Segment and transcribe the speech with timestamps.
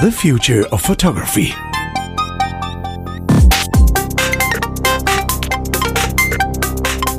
[0.00, 1.52] The future of photography.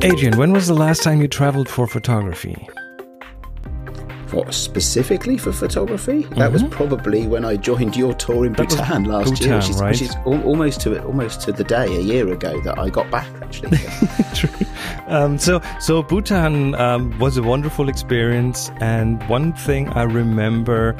[0.01, 2.69] Adrian, when was the last time you traveled for photography?
[4.31, 6.21] What specifically for photography?
[6.37, 8.63] That was probably when I joined your tour in Mm-hmm.
[8.63, 9.91] That Bhutan last year, which is, right?
[9.91, 13.11] which is al- almost to almost to the day a year ago that I got
[13.11, 13.27] back.
[13.41, 13.77] Actually,
[14.33, 14.49] True.
[15.07, 20.95] Um, so, so Bhutan um, was a wonderful experience, and one thing I remember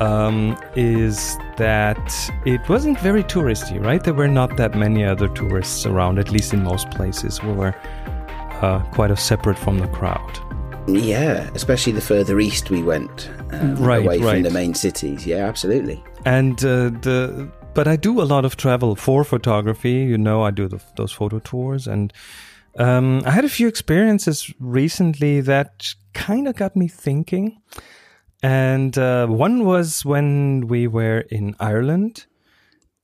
[0.00, 3.82] um, is that it wasn't very touristy.
[3.84, 7.42] Right, there were not that many other tourists around, at least in most places.
[7.42, 7.74] We were
[8.62, 10.38] uh, quite a separate from the crowd.
[10.88, 14.34] yeah, especially the further east we went, um, Right, away right.
[14.34, 15.26] from the main cities.
[15.26, 16.02] Yeah, absolutely.
[16.24, 19.92] And uh, the but I do a lot of travel for photography.
[19.92, 22.12] You know, I do the, those photo tours, and
[22.78, 27.60] um, I had a few experiences recently that kind of got me thinking.
[28.42, 32.26] And uh, one was when we were in Ireland,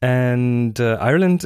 [0.03, 1.45] and uh, Ireland,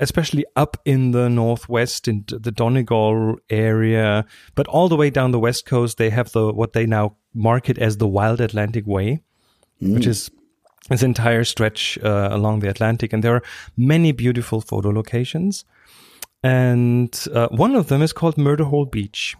[0.00, 5.38] especially up in the northwest, in the Donegal area, but all the way down the
[5.38, 9.22] west coast, they have the what they now market as the Wild Atlantic Way,
[9.80, 10.30] which is
[10.88, 13.42] this entire stretch uh, along the Atlantic, and there are
[13.76, 15.64] many beautiful photo locations.
[16.42, 19.36] And uh, one of them is called Murderhole Beach,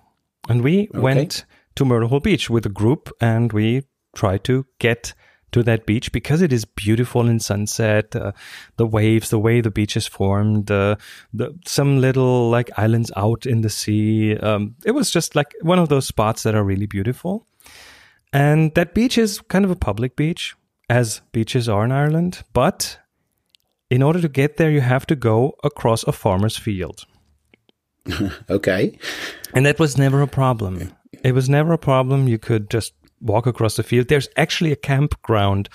[0.49, 1.45] and we went
[1.77, 3.83] to Murderhole Beach with a group, and we
[4.17, 5.15] tried to get
[5.53, 8.15] to that beach because it is beautiful in sunset.
[8.17, 8.33] Uh,
[8.77, 10.97] the waves, the way the beach is formed, uh,
[11.33, 14.37] the some little like islands out in the sea.
[14.37, 17.47] Um, it was just like one of those spots that are really beautiful.
[18.33, 20.57] And that beach is kind of a public beach,
[20.91, 22.43] as beaches are in Ireland.
[22.53, 22.99] But
[23.89, 27.07] in order to get there, you have to go across a farmer's field.
[28.51, 28.99] Okay,
[29.53, 30.93] And that was never a problem.
[31.25, 32.29] It was never a problem.
[32.29, 34.09] You could just walk across the field.
[34.09, 35.69] There's actually a campground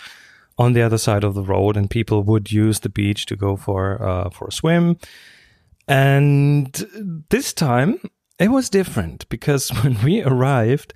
[0.58, 3.56] on the other side of the road, and people would use the beach to go
[3.56, 4.98] for uh, for a swim.
[5.88, 8.00] And this time
[8.40, 10.94] it was different because when we arrived,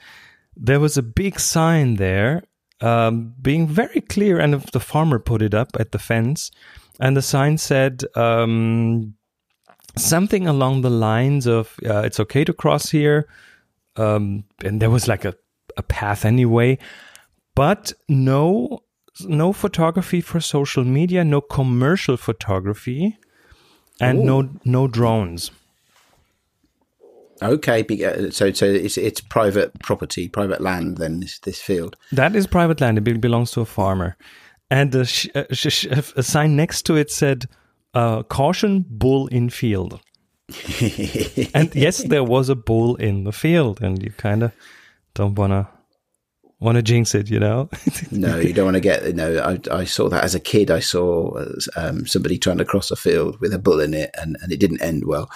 [0.55, 2.43] there was a big sign there,
[2.81, 6.51] um, being very clear, and the farmer put it up at the fence,
[6.99, 8.03] and the sign said.
[8.15, 9.15] Um,
[9.97, 13.29] something along the lines of uh, it's okay to cross here
[13.97, 15.35] um, and there was like a,
[15.77, 16.77] a path anyway
[17.55, 18.79] but no
[19.21, 23.17] no photography for social media no commercial photography
[24.01, 25.51] and no no drones
[27.41, 27.81] okay.
[28.05, 30.97] uh, So, so it's it's private property, private land.
[30.97, 31.95] Then this this field.
[32.11, 34.15] that is private land it belongs to a farmer
[34.69, 37.45] and the sh- uh, sh- sh- a sign next to it said
[37.93, 39.99] uh, caution bull in field
[41.53, 44.51] and yes there was a bull in the field and you kind of
[45.15, 45.67] don't want to
[46.59, 47.69] want to jinx it you know
[48.11, 49.15] No, you don't want to get.
[49.15, 50.71] No, I, I saw that as a kid.
[50.71, 51.43] I saw
[51.75, 54.59] um, somebody trying to cross a field with a bull in it, and, and it
[54.59, 55.29] didn't end well.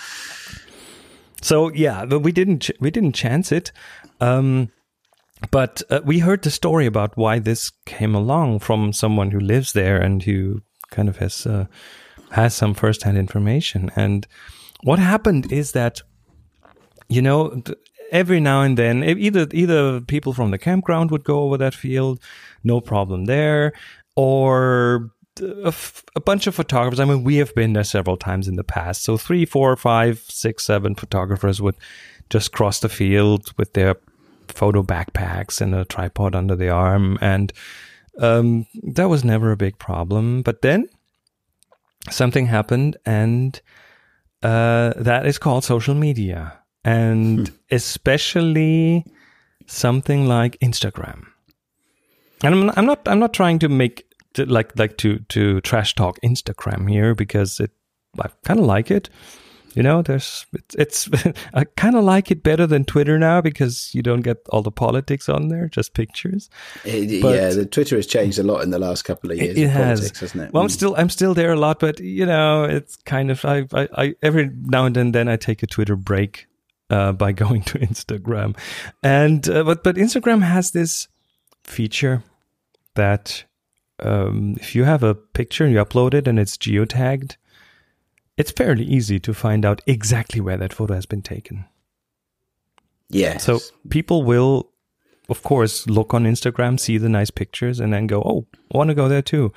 [1.42, 3.72] So yeah, but we didn't ch- we didn't chance it.
[4.20, 4.72] Um,
[5.52, 9.74] but uh, we heard the story about why this came along from someone who lives
[9.74, 10.62] there and who
[10.92, 11.66] kind of has uh,
[12.32, 13.92] has some firsthand information.
[13.96, 14.28] And
[14.84, 16.02] what happened is that
[17.08, 17.62] you know
[18.12, 22.20] every now and then either either people from the campground would go over that field,
[22.64, 23.74] no problem there,
[24.16, 25.12] or
[25.42, 27.00] a, f- a bunch of photographers.
[27.00, 29.04] I mean, we have been there several times in the past.
[29.04, 31.76] So three, four, five, six, seven photographers would
[32.30, 33.96] just cross the field with their
[34.48, 37.54] photo backpacks and a tripod under the arm, and
[38.20, 40.42] um, that was never a big problem.
[40.42, 40.90] But then
[42.10, 43.60] something happened, and
[44.44, 49.06] uh, that is called social media, and especially
[49.68, 51.26] something like Instagram.
[52.44, 55.94] And I'm, I'm not I'm not trying to make to, like like to to trash
[55.96, 57.72] talk Instagram here because it
[58.20, 59.10] I kind of like it.
[59.76, 61.10] You know, there's it's, it's
[61.54, 64.72] I kind of like it better than Twitter now because you don't get all the
[64.72, 66.50] politics on there, just pictures.
[66.86, 69.58] It- But- yeah, the Twitter has changed a lot in the last couple of years.
[69.58, 70.54] It of has, politics, hasn't it?
[70.54, 70.74] Well, I'm Mm.
[70.74, 74.16] still I'm still there a lot, but you know, it's kind of I I, I
[74.24, 76.48] every now and then then I take a Twitter break
[76.90, 78.58] uh, by going to Instagram,
[79.04, 81.08] and uh, but but Instagram has this
[81.64, 82.24] feature
[82.96, 83.44] that
[84.00, 87.36] um, if you have a picture and you upload it and it's geotagged,
[88.38, 91.66] it's fairly easy to find out exactly where that photo has been taken.
[93.10, 93.44] Yes.
[93.44, 93.60] So
[93.90, 94.72] people will,
[95.30, 98.90] of course, look on Instagram, see the nice pictures, and then go, "Oh, I want
[98.90, 99.52] to go there too."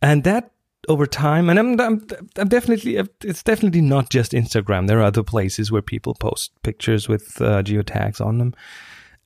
[0.00, 0.52] And that
[0.88, 2.06] over time, and I'm, I'm,
[2.36, 4.86] I'm definitely, it's definitely not just Instagram.
[4.86, 8.54] There are other places where people post pictures with uh, geotags on them,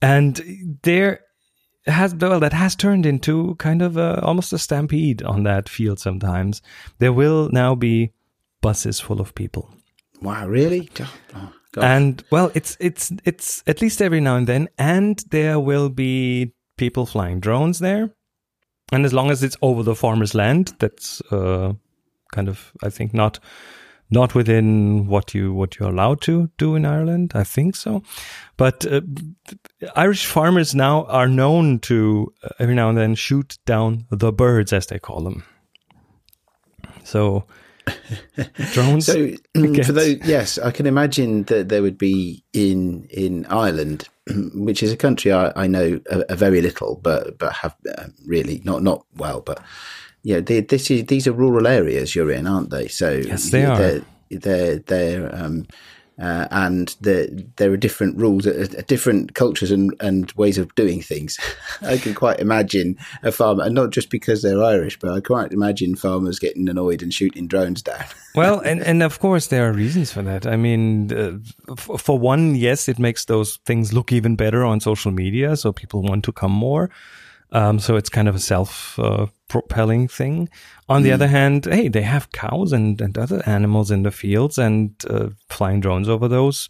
[0.00, 0.40] and
[0.82, 1.20] there,
[1.86, 5.98] has well that has turned into kind of a, almost a stampede on that field
[5.98, 6.62] sometimes.
[6.98, 8.12] There will now be
[8.60, 9.70] buses full of people.
[10.20, 10.90] Wow, really?
[11.34, 14.68] Oh, and well it's it's it's at least every now and then.
[14.78, 18.10] And there will be people flying drones there
[18.92, 21.72] and as long as it's over the farmer's land that's uh,
[22.32, 23.38] kind of i think not
[24.10, 28.02] not within what you what you're allowed to do in ireland i think so.
[28.56, 29.00] But uh,
[29.96, 34.72] irish farmers now are known to uh, every now and then shoot down the birds
[34.72, 35.44] as they call them.
[37.04, 37.46] So
[38.72, 44.08] drones So for those, yes, I can imagine that there would be in in Ireland,
[44.54, 48.06] which is a country I, I know a, a very little, but but have uh,
[48.26, 49.62] really not not well, but
[50.22, 52.88] yeah, they, this is these are rural areas you're in, aren't they?
[52.88, 53.76] So Yes, they are.
[53.76, 55.66] They're they're, they're um,
[56.20, 60.74] uh, and there there are different rules, uh, uh, different cultures and, and ways of
[60.74, 61.38] doing things.
[61.82, 65.52] I can quite imagine a farmer, and not just because they're Irish, but I quite
[65.52, 68.04] imagine farmers getting annoyed and shooting drones down.
[68.34, 70.46] well, and, and of course there are reasons for that.
[70.46, 71.38] I mean, uh,
[71.72, 75.72] f- for one, yes, it makes those things look even better on social media, so
[75.72, 76.90] people want to come more.
[77.52, 80.48] Um, so it's kind of a self-propelling thing.
[80.88, 84.58] On the other hand, hey, they have cows and, and other animals in the fields,
[84.58, 86.68] and uh, flying drones over those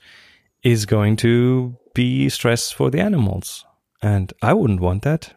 [0.62, 3.64] is going to be stress for the animals.
[4.02, 5.34] And I wouldn't want that.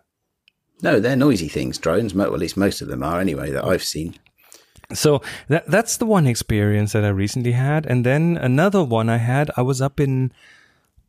[0.82, 1.78] No, they're noisy things.
[1.78, 4.16] Drones, well, at least most of them are anyway that I've seen.
[4.94, 9.18] So that that's the one experience that I recently had, and then another one I
[9.18, 9.50] had.
[9.58, 10.32] I was up in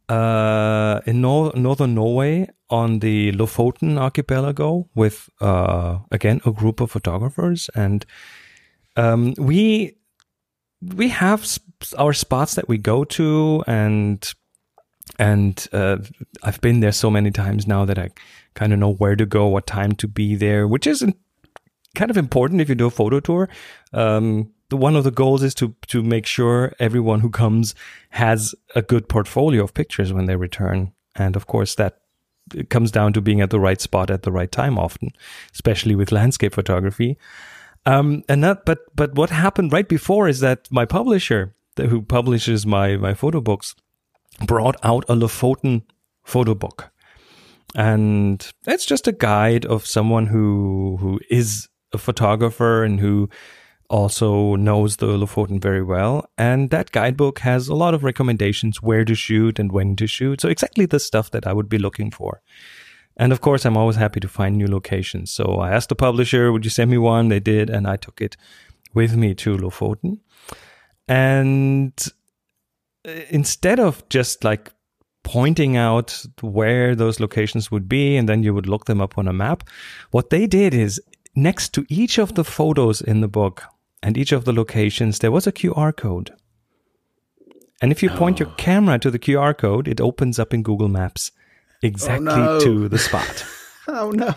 [0.08, 6.90] uh, in nor- northern Norway on the Lofoten archipelago with uh, again a group of
[6.90, 8.04] photographers, and
[8.96, 9.96] um, we
[10.80, 14.32] we have sp- our spots that we go to, and
[15.18, 15.98] and uh,
[16.42, 18.10] I've been there so many times now that I
[18.54, 21.16] kind of know where to go, what time to be there, which isn't
[21.94, 23.48] kind of important if you do a photo tour.
[23.92, 27.75] Um, the, one of the goals is to to make sure everyone who comes
[28.11, 32.00] has a good portfolio of pictures when they return, and of course that
[32.69, 35.12] comes down to being at the right spot at the right time often,
[35.53, 37.17] especially with landscape photography.
[37.87, 42.67] Um, and that, but but what happened right before is that my publisher, who publishes
[42.67, 43.75] my my photo books,
[44.47, 45.82] brought out a Lofoten
[46.25, 46.91] photo book
[47.75, 53.29] and it's just a guide of someone who who is a photographer and who
[53.90, 56.28] also knows the Lofoten very well.
[56.38, 60.40] And that guidebook has a lot of recommendations where to shoot and when to shoot.
[60.40, 62.42] So exactly the stuff that I would be looking for.
[63.16, 65.31] And of course, I'm always happy to find new locations.
[65.31, 67.28] So I asked the publisher, would you send me one?
[67.28, 68.36] They did, and I took it
[68.92, 70.19] with me to Lofoten.
[71.06, 71.92] And
[73.06, 74.72] uh, instead of just like
[75.25, 79.26] pointing out where those locations would be and then you would look them up on
[79.26, 79.64] a map.
[80.10, 81.00] What they did is
[81.34, 83.64] next to each of the photos in the book
[84.04, 86.30] and each of the locations, there was a QR code.
[87.80, 90.88] And if you point your camera to the QR code, it opens up in Google
[90.88, 91.32] Maps
[91.82, 92.60] exactly no.
[92.60, 93.44] to the spot.
[93.86, 94.32] Oh no!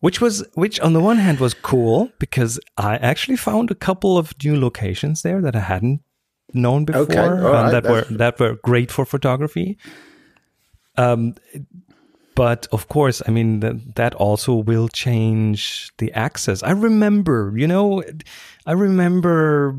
[0.00, 4.18] which was which on the one hand was cool because I actually found a couple
[4.18, 6.02] of new locations there that I hadn't
[6.52, 9.78] known before Okay, right, that were that were great for photography.
[10.98, 11.34] Um,
[12.38, 16.62] but of course, I mean that that also will change the access.
[16.62, 18.04] I remember, you know,
[18.64, 19.74] I remember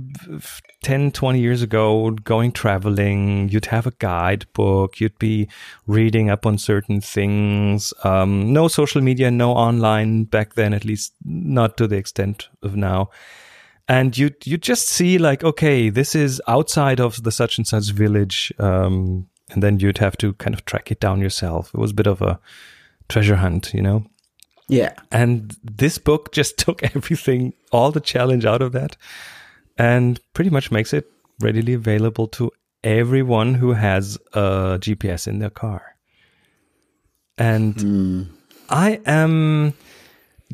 [0.83, 3.47] 10, 20 years ago going traveling.
[3.47, 4.99] You'd have a guidebook.
[4.99, 5.47] You'd be
[5.87, 7.93] reading up on certain things.
[8.03, 12.75] Um, no social media, no online back then, at least not to the extent of
[12.75, 13.09] now
[13.87, 17.89] and you you just see like okay this is outside of the such and such
[17.91, 21.73] village um, and then you'd have to kind of track it down yourself.
[21.73, 22.39] It was a bit of a
[23.07, 24.05] treasure hunt you know?
[24.67, 28.97] Yeah, and this book just took everything all the challenge out of that
[29.77, 32.51] and pretty much makes it readily available to
[32.83, 35.95] everyone who has a gps in their car.
[37.37, 38.23] And hmm.
[38.69, 39.73] I am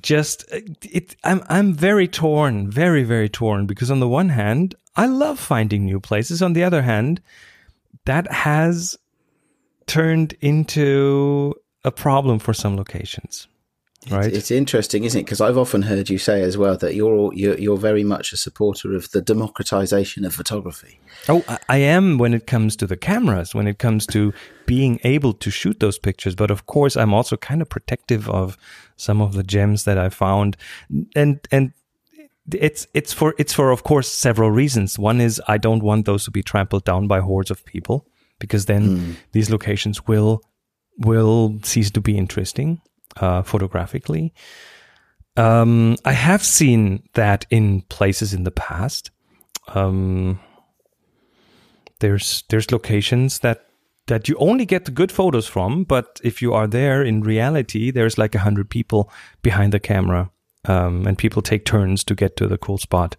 [0.02, 5.08] just it I'm I'm very torn, very very torn because on the one hand, I
[5.08, 6.42] love finding new places.
[6.42, 7.22] On the other hand,
[8.06, 8.98] that has
[9.88, 13.48] turned into a problem for some locations.
[14.12, 14.32] Right?
[14.32, 15.24] it's interesting, isn't it?
[15.24, 18.38] Because I've often heard you say as well that you're you're, you're very much a
[18.38, 21.00] supporter of the democratization of photography.
[21.28, 24.32] Oh, I- I am when it comes to the cameras, when it comes to
[24.68, 26.36] being able to shoot those pictures.
[26.36, 28.58] But of course, I'm also kind of protective of
[28.96, 30.56] some of the gems that I found,
[31.16, 31.74] and and
[32.52, 35.00] it's it's for it's for of course several reasons.
[35.00, 38.08] One is I don't want those to be trampled down by hordes of people
[38.40, 40.42] because then these locations will
[40.98, 42.82] will cease to be interesting.
[43.18, 44.34] uh, photographically.
[45.38, 49.12] Um, I have seen that in places in the past.
[49.70, 50.40] Um,
[52.00, 53.66] there's there's locations that
[54.08, 57.92] that you only get the good photos from, but if you are there in reality,
[57.92, 59.10] there's like a hundred people
[59.42, 60.30] behind the camera,
[60.68, 63.16] um, and people take turns to get to the cool spot,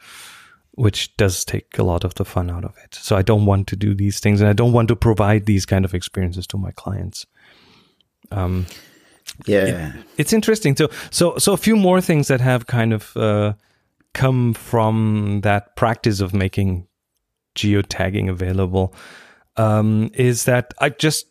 [0.73, 2.95] which does take a lot of the fun out of it.
[2.95, 5.67] So I don't want to do these things, and I don't want to provide these
[5.67, 7.27] kind of experiences to my clients.
[8.31, 8.67] Um,
[9.47, 10.77] yeah, it, it's interesting.
[10.77, 13.55] So, so, so a few more things that have kind of uh,
[14.15, 16.87] come from that practice of making
[17.55, 18.95] geotagging available
[19.57, 21.27] um, is that I just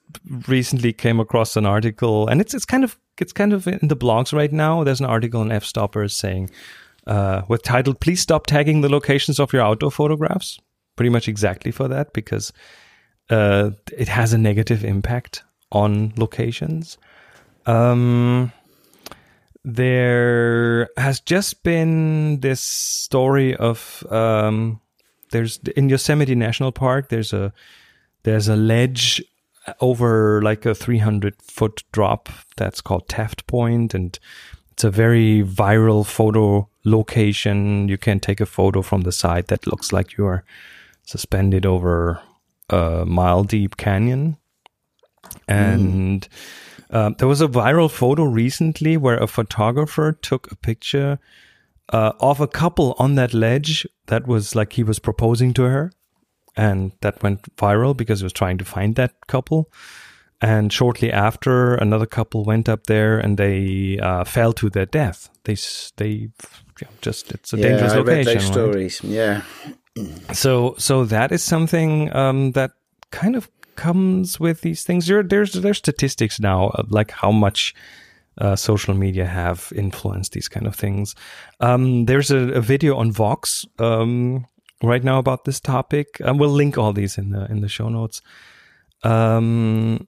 [0.48, 3.96] recently came across an article, and it's it's kind of it's kind of in the
[3.96, 4.84] blogs right now.
[4.84, 6.50] There's an article in Fstoppers saying
[7.08, 10.60] uh, with title "Please stop tagging the locations of your outdoor photographs."
[10.96, 12.54] Pretty much exactly for that because
[13.30, 16.98] uh, it has a negative impact on locations.
[17.66, 18.52] Um,
[19.66, 24.80] there has just been this story of um,
[25.32, 27.10] there's in Yosemite National Park.
[27.10, 27.52] There's a
[28.24, 29.24] there's a ledge
[29.80, 34.18] over like a 300 foot drop that's called Taft Point, and
[34.72, 37.88] it's a very viral photo location.
[37.88, 40.44] You can take a photo from the side that looks like you are
[41.04, 42.22] suspended over
[42.70, 44.38] a mile deep canyon.
[45.48, 46.30] And mm.
[46.90, 51.20] uh, there was a viral photo recently where a photographer took a picture
[51.90, 55.92] uh, of a couple on that ledge that was like he was proposing to her
[56.56, 59.70] and that went viral because he was trying to find that couple.
[60.42, 65.30] And shortly after, another couple went up there and they uh, fell to their death.
[65.46, 65.56] They
[65.98, 66.30] they
[67.02, 68.26] just it's a yeah, dangerous I location.
[68.28, 69.42] Read those stories, yeah.
[70.34, 72.72] So so that is something um, that
[73.12, 75.08] kind of comes with these things.
[75.08, 77.74] There, there's there's statistics now of like how much
[78.38, 81.16] uh, social media have influenced these kind of things.
[81.60, 84.46] Um, there's a, a, video on Vox um,
[84.84, 86.20] right now about this topic.
[86.20, 88.22] And we'll link all these in the in the show notes.
[89.04, 90.08] Um,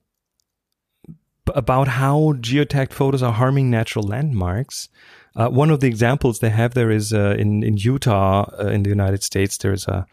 [1.56, 4.90] about how geotagged photos are harming natural landmarks.
[5.36, 8.84] Uh, one of the examples they have there is uh, in in Utah uh, in
[8.84, 9.58] the United States.
[9.58, 10.06] There is a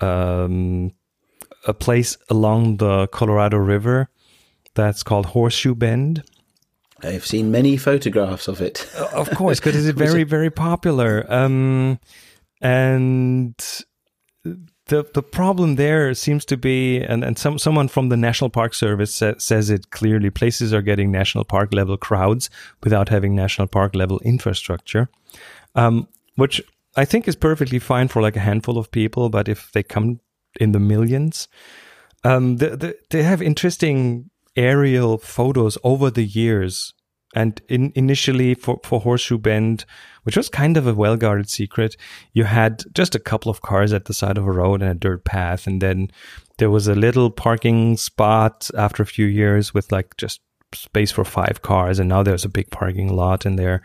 [0.00, 0.92] um,
[1.66, 4.08] a place along the Colorado River
[4.74, 6.22] that's called Horseshoe Bend.
[7.02, 8.88] I've seen many photographs of it.
[8.96, 11.26] Uh, of course, because it's very, very popular.
[11.28, 11.98] Um,
[12.66, 13.54] and
[14.86, 18.74] the the problem there seems to be, and, and some someone from the National Park
[18.74, 22.50] Service sa- says it clearly: places are getting national park level crowds
[22.82, 25.08] without having national park level infrastructure,
[25.76, 26.60] um, which
[26.96, 29.28] I think is perfectly fine for like a handful of people.
[29.28, 30.18] But if they come
[30.60, 31.46] in the millions,
[32.24, 36.94] um, the, the, they have interesting aerial photos over the years
[37.36, 39.84] and in, initially for, for Horseshoe Bend,
[40.22, 41.94] which was kind of a well guarded secret,
[42.32, 44.94] you had just a couple of cars at the side of a road and a
[44.94, 45.66] dirt path.
[45.66, 46.10] And then
[46.56, 50.40] there was a little parking spot after a few years with like just
[50.72, 51.98] space for five cars.
[51.98, 53.82] And now there's a big parking lot in there.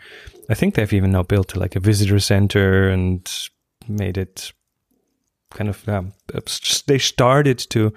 [0.48, 3.30] I think they've even now built like a visitor center and
[3.86, 4.50] made it
[5.50, 6.14] kind of, um,
[6.86, 7.92] they started to,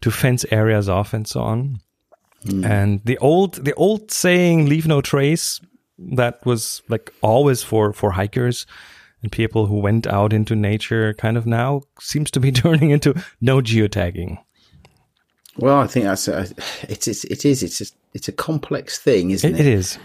[0.00, 1.80] to fence areas off and so on.
[2.44, 2.64] Mm.
[2.64, 5.60] And the old the old saying "leave no trace"
[5.98, 8.66] that was like always for for hikers
[9.22, 13.14] and people who went out into nature kind of now seems to be turning into
[13.40, 14.38] no geotagging.
[15.56, 16.46] Well, I think that's a,
[16.82, 19.60] it's, it's it is it's a, it's a complex thing, isn't it?
[19.60, 19.98] It, it is.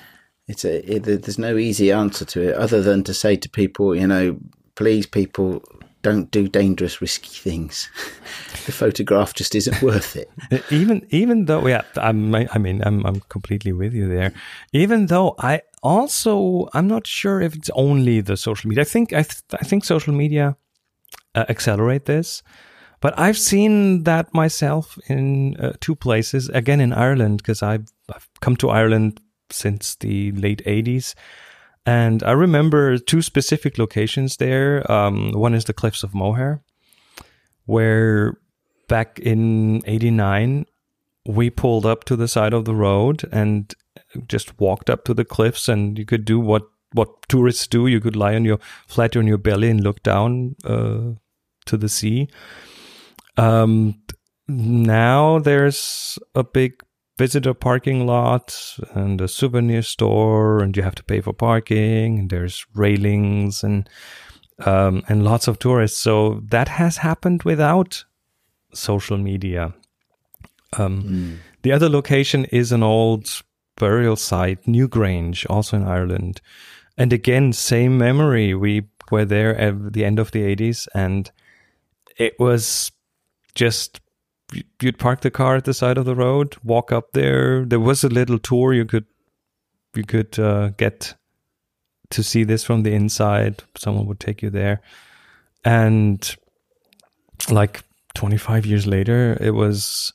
[0.47, 3.95] It's a it, there's no easy answer to it other than to say to people,
[3.95, 4.37] you know,
[4.75, 5.63] please, people,
[6.03, 7.89] don't do dangerous, risky things.
[8.65, 10.29] the photograph just isn't worth it.
[10.71, 14.33] even even though, yeah, I'm, I mean, I'm I'm completely with you there.
[14.73, 18.81] Even though I also I'm not sure if it's only the social media.
[18.81, 20.55] I think I th- I think social media
[21.33, 22.43] uh, accelerate this.
[22.99, 26.47] But I've seen that myself in uh, two places.
[26.49, 29.19] Again, in Ireland, because I've, I've come to Ireland
[29.49, 31.13] since the late 80s
[31.85, 34.89] and I remember two specific locations there.
[34.91, 36.63] Um, one is the Cliffs of Moher,
[37.65, 38.37] where
[38.87, 40.65] back in 89,
[41.25, 43.73] we pulled up to the side of the road and
[44.27, 46.63] just walked up to the cliffs and you could do what,
[46.93, 47.87] what tourists do.
[47.87, 51.13] You could lie on your flat on your belly and look down uh,
[51.65, 52.29] to the sea.
[53.37, 54.01] Um,
[54.47, 56.83] now there's a big
[57.23, 62.29] visitor parking lot and a souvenir store, and you have to pay for parking, and
[62.29, 63.89] there's railings and
[64.65, 65.97] um, and lots of tourists.
[65.97, 68.03] So that has happened without
[68.73, 69.73] social media.
[70.77, 71.37] Um, mm.
[71.61, 73.41] The other location is an old
[73.77, 76.41] burial site, Newgrange, also in Ireland.
[76.97, 78.53] And again, same memory.
[78.53, 78.73] We
[79.11, 81.31] were there at the end of the 80s and
[82.17, 82.91] it was
[83.55, 84.01] just
[84.81, 87.65] you'd park the car at the side of the road, walk up there.
[87.65, 89.05] There was a little tour you could
[89.95, 91.15] you could uh, get
[92.09, 93.63] to see this from the inside.
[93.77, 94.81] Someone would take you there,
[95.63, 96.35] and
[97.49, 97.83] like
[98.15, 100.13] 25 years later, it was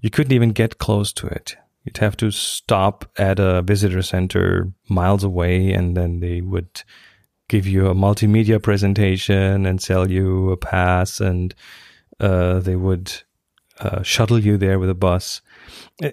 [0.00, 1.56] you couldn't even get close to it.
[1.84, 6.82] You'd have to stop at a visitor center miles away, and then they would
[7.48, 11.54] give you a multimedia presentation and sell you a pass, and
[12.18, 13.22] uh, they would
[13.80, 15.40] uh, shuttle you there with a bus.
[16.02, 16.10] Uh,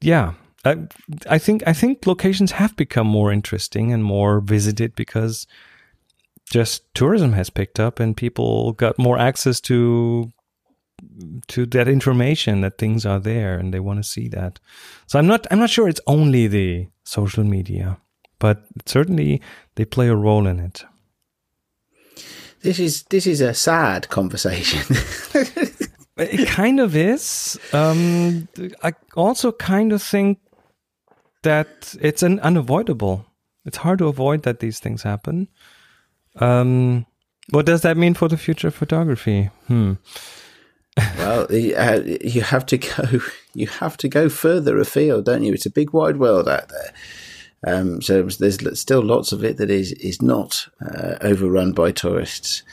[0.00, 0.34] yeah,
[0.64, 0.86] I,
[1.28, 5.46] I think I think locations have become more interesting and more visited because
[6.50, 10.30] just tourism has picked up and people got more access to
[11.48, 14.60] to that information that things are there and they want to see that.
[15.06, 17.98] So I'm not I'm not sure it's only the social media,
[18.38, 19.42] but certainly
[19.74, 20.84] they play a role in it.
[22.62, 24.96] This is this is a sad conversation.
[26.16, 27.58] it kind of is.
[27.72, 28.48] Um,
[28.82, 30.38] I also kind of think
[31.42, 33.26] that it's an unavoidable.
[33.64, 35.48] It's hard to avoid that these things happen.
[36.36, 37.06] Um,
[37.50, 39.50] what does that mean for the future of photography?
[39.66, 39.94] Hmm.
[41.18, 43.20] well, uh, you have to go.
[43.56, 45.52] You have to go further afield, don't you?
[45.52, 46.92] It's a big, wide world out there.
[47.64, 52.64] Um, so there's still lots of it that is is not uh, overrun by tourists.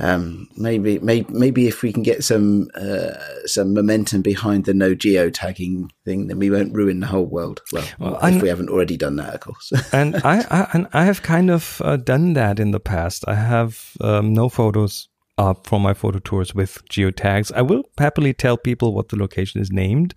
[0.00, 3.14] Um, maybe, maybe, maybe if we can get some uh,
[3.46, 7.62] some momentum behind the no geotagging thing, then we won't ruin the whole world.
[7.72, 9.72] Well, well if we haven't already done that, of course.
[9.92, 13.24] and I, I, and I have kind of uh, done that in the past.
[13.26, 17.50] I have um, no photos up from my photo tours with geotags.
[17.54, 20.14] I will happily tell people what the location is named,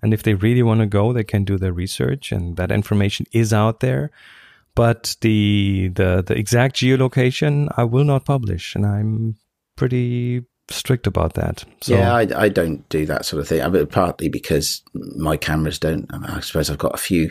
[0.00, 3.26] and if they really want to go, they can do their research, and that information
[3.32, 4.12] is out there
[4.74, 9.36] but the the the exact geolocation I will not publish, and I'm
[9.76, 11.64] pretty strict about that.
[11.82, 13.62] So, yeah, I, I don't do that sort of thing.
[13.62, 16.06] I mean, partly because my cameras don't.
[16.10, 17.30] I, mean, I suppose I've got a few,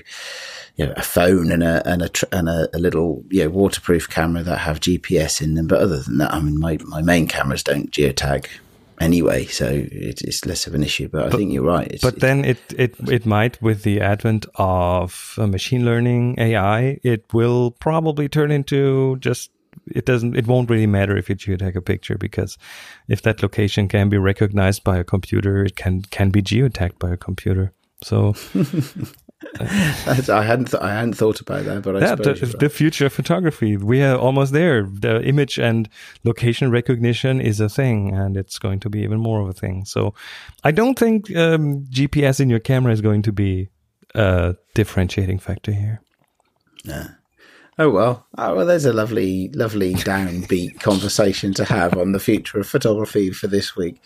[0.76, 4.10] you know, a phone and a and a and a, a, little you know waterproof
[4.10, 5.68] camera that have GPS in them.
[5.68, 8.48] But other than that, I mean, my my main cameras don't geotag
[9.00, 11.08] anyway, so it's less of an issue.
[11.08, 11.92] But, but I think you're right.
[11.92, 17.00] It's, but then it it it might, with the advent of uh, machine learning AI,
[17.04, 19.52] it will probably turn into just
[19.88, 22.58] it doesn't it won't really matter if you take a picture because
[23.08, 27.12] if that location can be recognized by a computer, it can can be geotagged by
[27.12, 27.74] a computer.
[28.04, 28.36] So
[29.60, 33.14] I hadn't th- I hadn't thought about that, but I yeah, the, the, future of
[33.14, 33.78] photography.
[33.78, 34.84] We are almost there.
[34.84, 35.90] The image and
[36.24, 39.86] location recognition is a thing, and it's going to be even more of a thing.
[39.86, 40.14] So,
[40.64, 43.70] I don't think um, GPS in your camera is going to be
[44.16, 46.02] a differentiating factor here.
[46.84, 47.08] Yeah.
[47.80, 48.66] Oh well, oh, well.
[48.68, 53.76] There's a lovely, lovely downbeat conversation to have on the future of photography for this
[53.76, 54.00] week.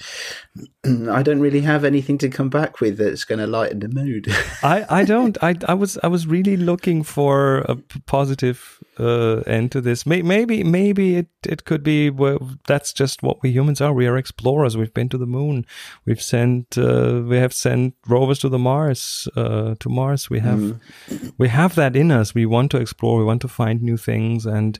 [0.85, 4.27] I don't really have anything to come back with that's going to lighten the mood.
[4.63, 5.37] I, I don't.
[5.43, 7.75] I, I was I was really looking for a
[8.05, 10.05] positive uh, end to this.
[10.05, 12.09] Maybe maybe it it could be.
[12.09, 13.91] Well, that's just what we humans are.
[13.91, 14.77] We are explorers.
[14.77, 15.65] We've been to the moon.
[16.05, 20.29] We've sent uh, we have sent rovers to the Mars uh, to Mars.
[20.29, 21.33] We have mm.
[21.37, 22.33] we have that in us.
[22.33, 23.17] We want to explore.
[23.17, 24.79] We want to find new things, and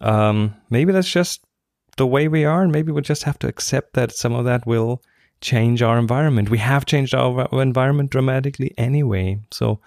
[0.00, 1.44] um, maybe that's just
[1.96, 2.62] the way we are.
[2.62, 5.02] And maybe we just have to accept that some of that will
[5.40, 6.50] change our environment.
[6.50, 9.40] We have changed our environment dramatically anyway.
[9.50, 9.80] So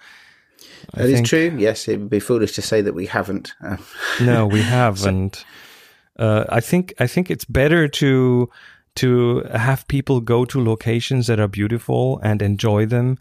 [0.94, 1.54] that is true.
[1.58, 3.54] Yes, it would be foolish to say that we haven't.
[4.20, 5.36] no, we haven't.
[5.36, 8.50] So, uh, I think I think it's better to
[8.94, 13.18] to have people go to locations that are beautiful and enjoy them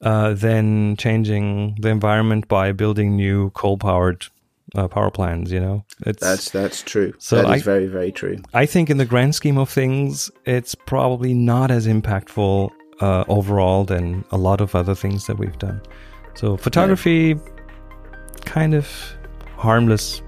[0.00, 4.26] uh, than changing the environment by building new coal powered
[4.74, 5.50] uh, power plants.
[5.50, 7.12] You know, it's, that's that's true.
[7.18, 8.38] So that is I, very very true.
[8.54, 13.84] I think in the grand scheme of things, it's probably not as impactful uh, overall
[13.84, 15.80] than a lot of other things that we've done.
[16.34, 18.44] So photography, right.
[18.44, 18.88] kind of
[19.56, 20.22] harmless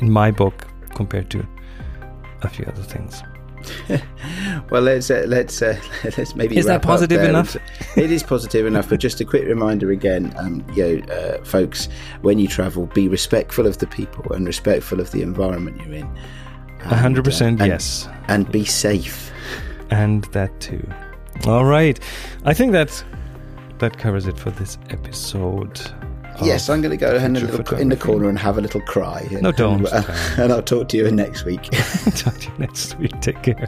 [0.00, 1.46] in my book compared to
[2.42, 3.22] a few other things.
[4.70, 5.78] well, let's uh, let's uh,
[6.16, 6.56] let's maybe.
[6.56, 7.56] Is that positive enough?
[7.96, 11.88] It is positive enough, but just a quick reminder again, um, you know, uh, folks,
[12.22, 16.18] when you travel, be respectful of the people and respectful of the environment you're in.
[16.84, 19.30] A hundred percent, uh, yes, and be safe.
[19.90, 20.84] And that too.
[21.46, 21.98] All right,
[22.44, 23.04] I think that
[23.78, 25.80] that covers it for this episode.
[26.42, 29.28] Yes, I'm going to go in, little, in the corner and have a little cry.
[29.30, 29.86] And, no, don't.
[29.86, 30.02] And, uh,
[30.38, 31.62] and I'll talk to you next week.
[32.16, 33.12] talk to you next week.
[33.20, 33.66] Take care.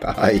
[0.00, 0.40] Bye.